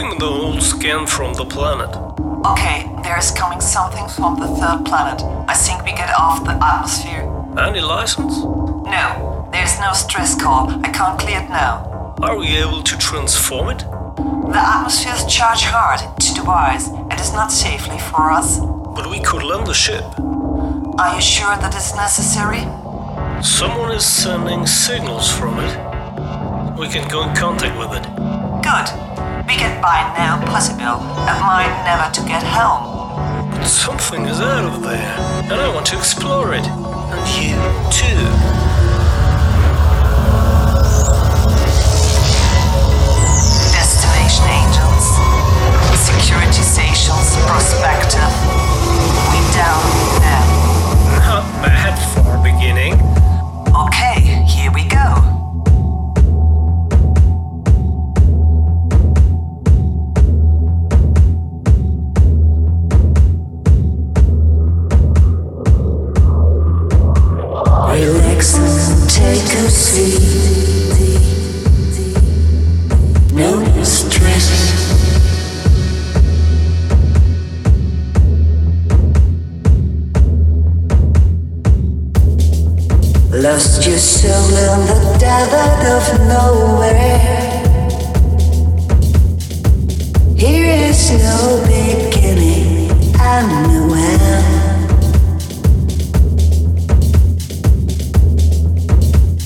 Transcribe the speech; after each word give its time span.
Bring 0.00 0.18
the 0.18 0.24
old 0.24 0.62
scan 0.62 1.06
from 1.06 1.34
the 1.34 1.44
planet. 1.44 1.94
Okay, 2.46 2.88
there 3.02 3.18
is 3.18 3.30
coming 3.32 3.60
something 3.60 4.08
from 4.08 4.40
the 4.40 4.46
third 4.46 4.86
planet. 4.86 5.20
I 5.46 5.52
think 5.52 5.84
we 5.84 5.92
get 5.92 6.08
off 6.18 6.42
the 6.42 6.52
atmosphere. 6.52 7.20
Any 7.58 7.82
license? 7.82 8.38
No, 8.38 9.46
there's 9.52 9.78
no 9.78 9.92
stress 9.92 10.40
call. 10.40 10.70
I 10.82 10.88
can't 10.88 11.20
clear 11.20 11.40
it 11.40 11.50
now. 11.50 12.14
Are 12.22 12.38
we 12.38 12.46
able 12.56 12.82
to 12.82 12.96
transform 12.96 13.68
it? 13.68 13.80
The 14.54 14.62
atmosphere 14.74 15.12
is 15.12 15.26
charged 15.26 15.64
hard 15.64 16.00
to 16.18 16.32
the 16.32 16.44
wires. 16.44 16.88
It 17.12 17.20
is 17.20 17.34
not 17.34 17.52
safely 17.52 17.98
for 17.98 18.30
us. 18.30 18.58
But 18.96 19.10
we 19.10 19.20
could 19.20 19.42
land 19.42 19.66
the 19.66 19.74
ship. 19.74 20.06
Are 20.98 21.14
you 21.14 21.20
sure 21.20 21.58
that 21.58 21.74
is 21.74 21.94
necessary? 21.94 22.64
Someone 23.42 23.92
is 23.92 24.06
sending 24.06 24.66
signals 24.66 25.30
from 25.30 25.58
it. 25.58 26.78
We 26.78 26.88
can 26.88 27.06
go 27.10 27.28
in 27.28 27.36
contact 27.36 27.76
with 27.78 27.92
it. 28.00 28.06
Good. 28.64 29.09
We 29.50 29.56
get 29.56 29.82
by 29.82 29.98
now 30.16 30.38
possible, 30.46 31.02
and 31.26 31.40
mine 31.42 31.74
never 31.82 32.08
to 32.14 32.20
get 32.22 32.40
home. 32.40 33.50
But 33.50 33.66
something 33.66 34.26
is 34.26 34.40
out 34.40 34.62
of 34.62 34.80
there, 34.80 35.16
and 35.50 35.54
I 35.54 35.74
want 35.74 35.86
to 35.86 35.98
explore 35.98 36.54
it. 36.54 36.64
And 36.64 37.26
you 37.34 37.58
too. 37.90 38.30
Destination 43.74 44.46
Angels. 44.54 45.06
Security 45.98 46.62
stations 46.62 47.34
prospective. 47.50 48.30
We 49.34 49.42
down 49.50 49.82
now. 50.22 50.46
Not 51.26 51.44
bad 51.66 51.98
for 52.14 52.36
a 52.38 52.40
beginning. 52.40 52.99
Soul 84.00 84.48
in 84.48 84.86
the 84.86 84.96
desert 85.18 85.82
of 85.96 86.04
nowhere. 86.26 87.60
Here 90.38 90.88
is 90.88 91.10
no 91.22 91.60
beginning 91.66 92.90
and 93.20 93.48
no 93.68 93.82
end. 93.94 94.48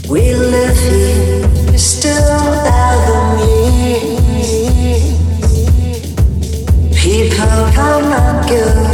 We 0.08 0.34
live 0.34 0.78
here 0.78 1.78
still 1.78 2.54
thousand 2.64 3.38
years. 3.48 4.22
People 7.02 7.72
come 7.74 8.04
and 8.04 8.48
go. 8.48 8.93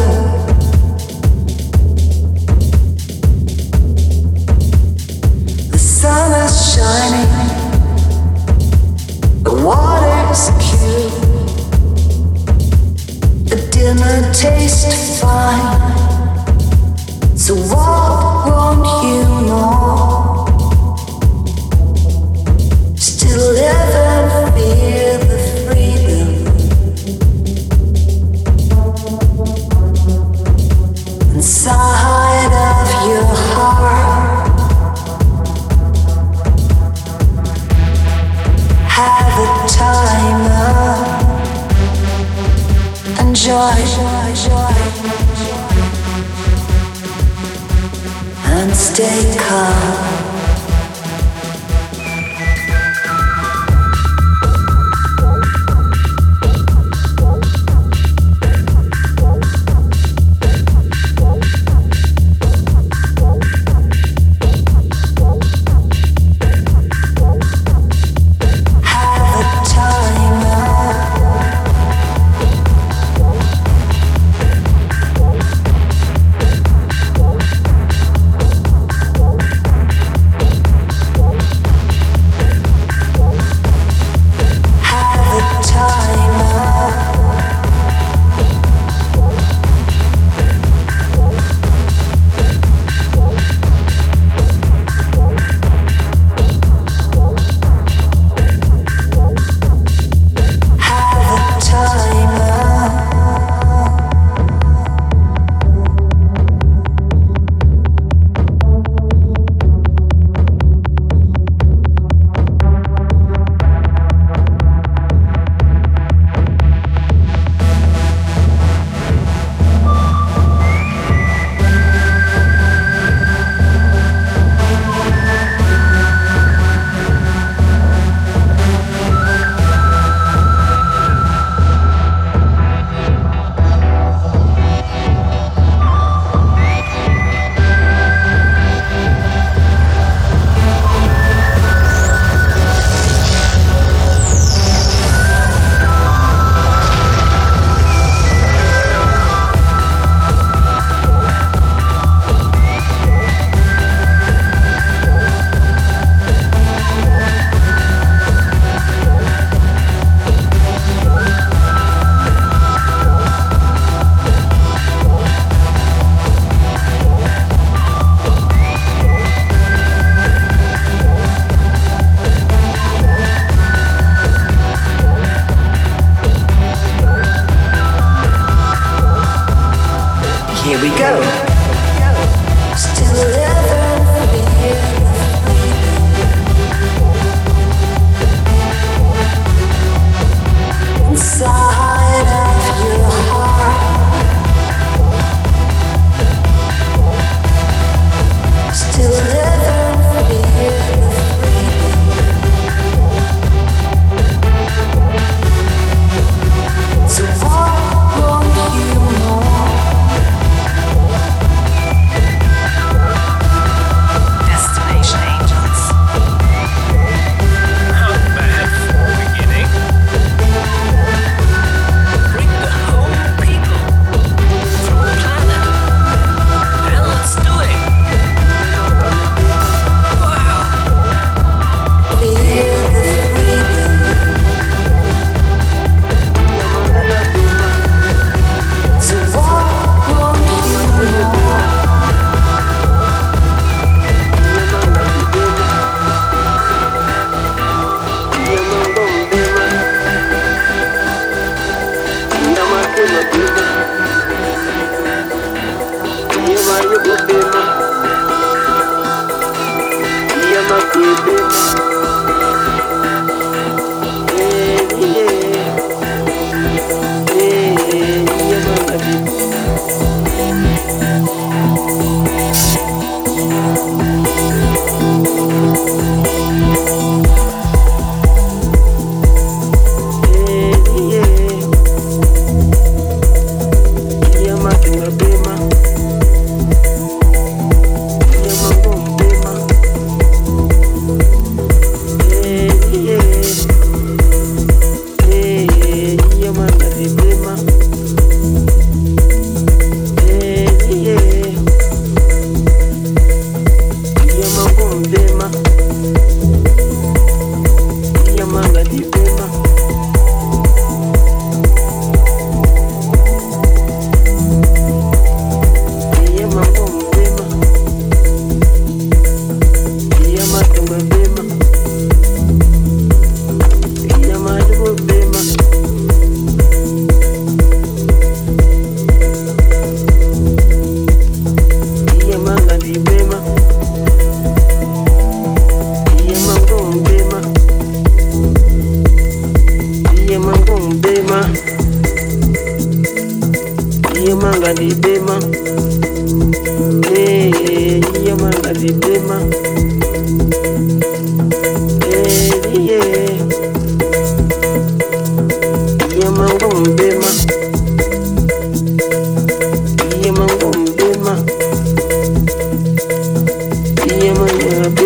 Shining. 6.81 7.31
The 9.45 9.55
water's 9.65 10.45
cool. 10.63 11.11
The 13.51 13.59
dinner 13.75 14.17
tastes 14.33 15.21
fine. 15.21 15.77
So 17.37 17.53
what 17.71 19.05
you 19.05 19.25
know? 19.49 20.47
Still 22.97 23.57
and 23.59 24.55
feel 24.55 25.30
of 43.51 44.29
enjoy, 44.29 44.75
and 48.45 48.75
stay 48.77 49.37
calm. 49.39 50.30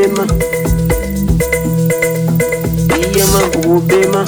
bema 0.04 0.26
iyama 3.14 3.40
nguvu 3.46 3.80
bema 3.80 4.24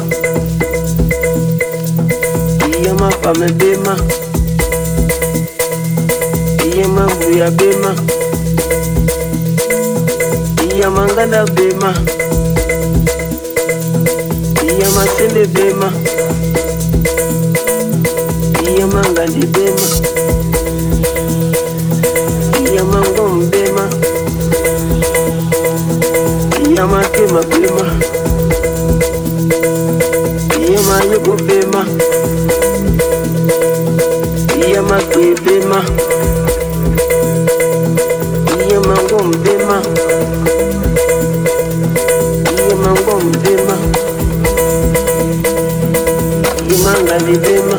iyama 2.83 3.09
pame 3.23 3.49
bema 3.53 3.97
iyama 6.65 7.07
nguvu 7.07 7.51
bema. 7.51 7.95
Iyama 10.77 11.07
nganda 11.07 11.45
bema. 11.47 11.95
Iyama 14.65 15.07
sende 15.17 15.47
bema. 15.47 15.93
Iyama 18.69 19.03
ngandi 19.13 19.47
bema. 19.47 19.89
Iyama 22.73 23.01
ngom 23.01 23.51
bema. 23.51 23.89
Iye 30.59 30.79
mayoko 30.89 31.33
bema 31.47 31.83
Iye 34.67 34.81
makwe 34.81 35.35
bema 35.45 35.81
Iye 38.67 38.79
mango 38.79 39.19
bema 39.45 39.79
Iye 42.53 42.75
mango 42.83 43.15
bema 43.43 43.77
Iye 46.69 46.77
manga 46.85 47.19
di 47.19 47.39
bema 47.39 47.79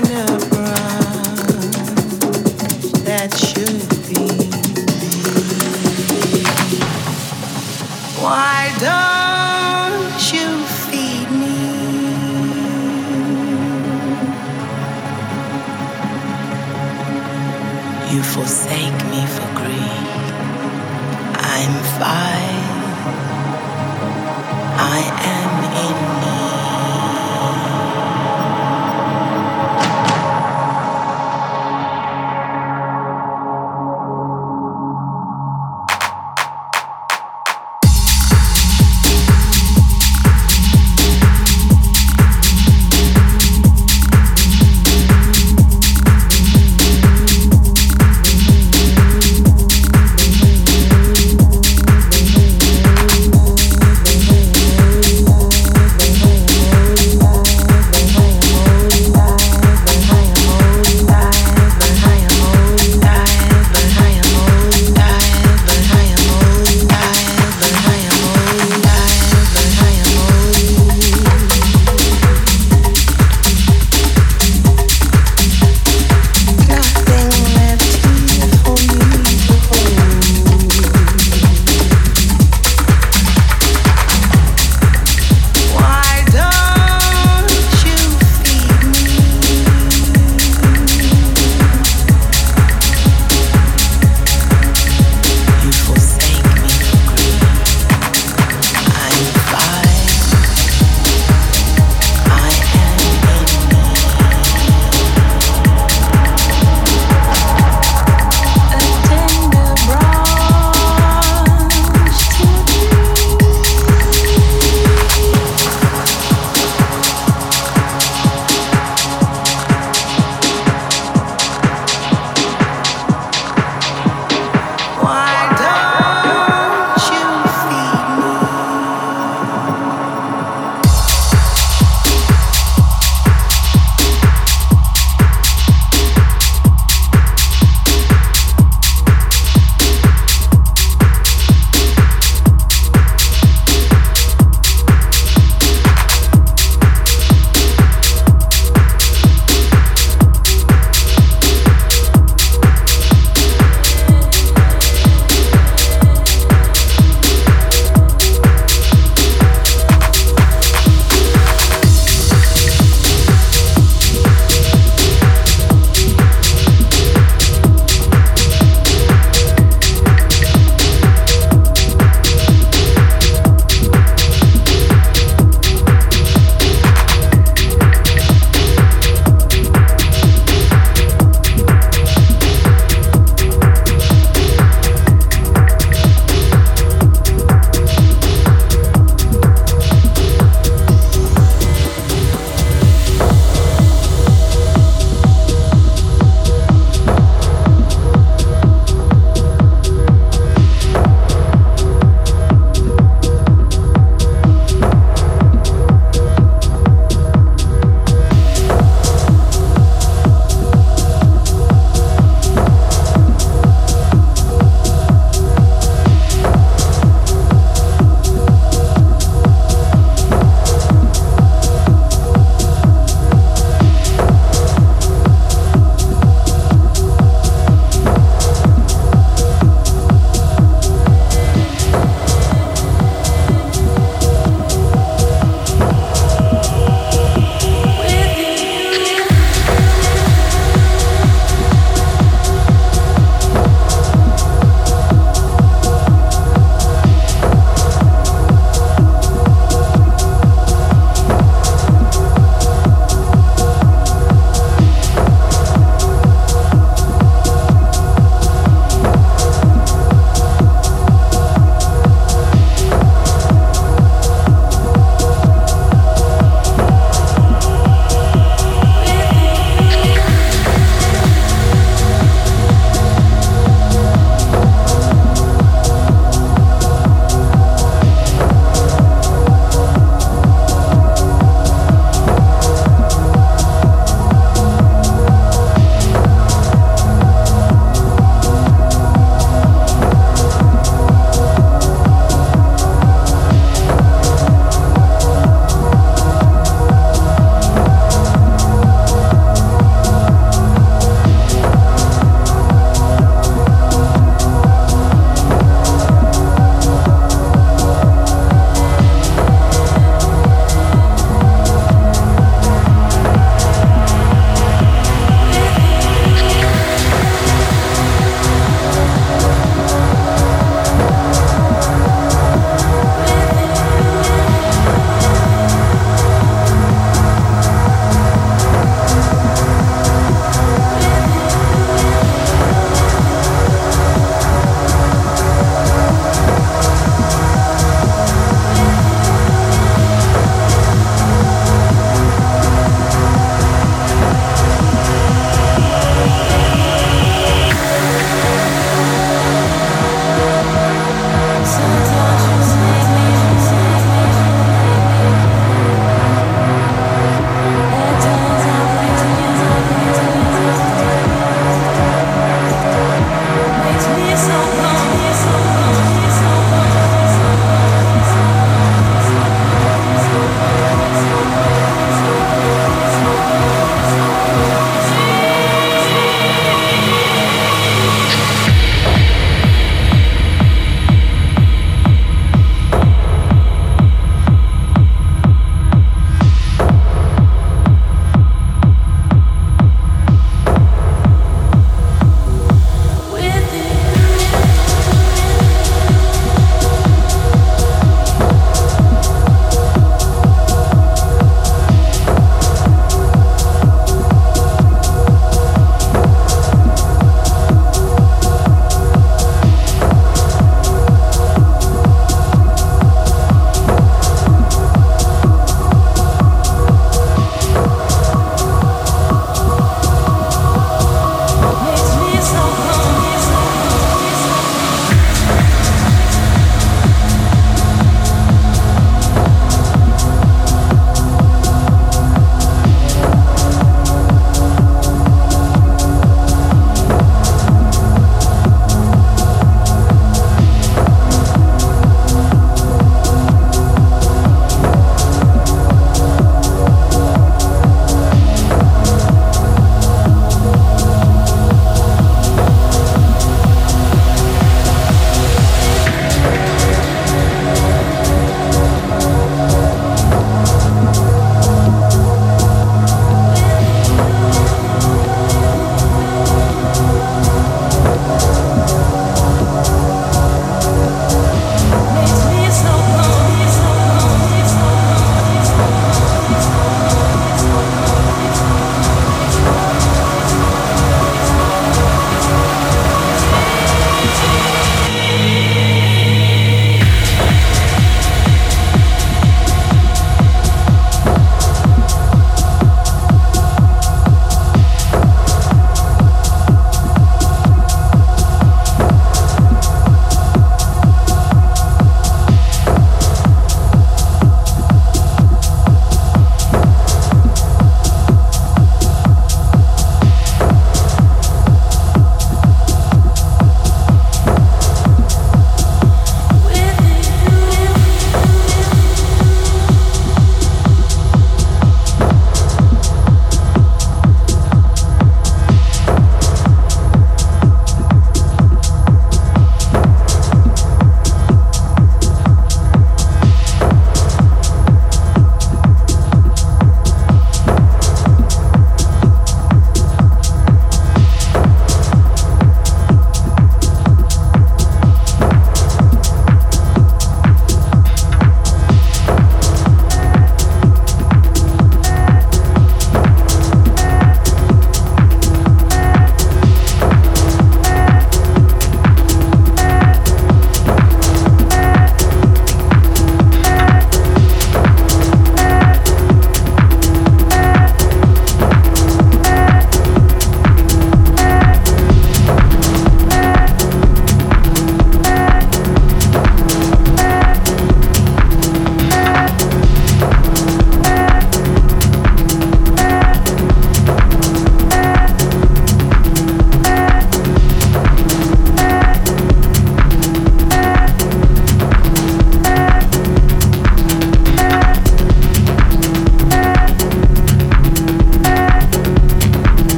never 0.00 0.41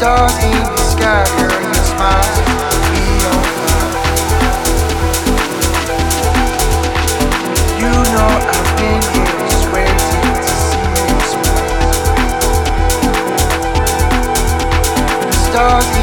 stars 0.00 0.32
in 0.42 0.50
the 0.50 0.76
sky, 0.78 1.24
girl, 1.36 1.60
smile 1.74 1.84
on 1.84 1.92
fire. 1.92 3.36
You 7.78 7.92
know 8.14 8.32
I've 8.48 8.70
been 8.78 9.02
here, 9.12 9.34
to 10.40 10.52
see 10.64 10.88
you 10.96 11.20
smile. 11.28 11.68
The 15.26 15.32
stars. 15.32 15.99